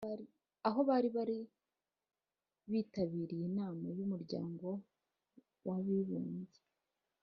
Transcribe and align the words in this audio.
aho 0.67 0.79
bari 0.89 1.07
bitabiriye 2.71 3.43
Inama 3.51 3.85
y’Umuryango 3.97 4.67
w’Abibumbye 5.67 6.61